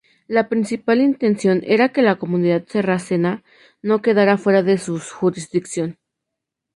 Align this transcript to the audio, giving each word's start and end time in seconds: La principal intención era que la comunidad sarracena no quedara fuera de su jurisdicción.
La 0.27 0.49
principal 0.49 0.99
intención 0.99 1.61
era 1.63 1.89
que 1.93 2.01
la 2.01 2.15
comunidad 2.17 2.65
sarracena 2.67 3.43
no 3.83 4.01
quedara 4.01 4.39
fuera 4.39 4.63
de 4.63 4.79
su 4.79 4.97
jurisdicción. 4.99 5.99